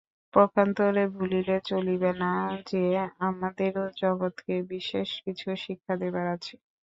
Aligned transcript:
পক্ষান্তরে 0.33 1.03
ভুলিলে 1.15 1.57
চলিবে 1.69 2.11
না 2.21 2.31
যে, 2.69 2.83
আমাদেরও 3.21 3.85
জগৎকে 4.01 4.55
বিশেষ 4.71 5.09
কিছু 5.23 5.47
শিক্ষা 5.63 5.93
দিবার 6.01 6.25
আছে। 6.35 6.53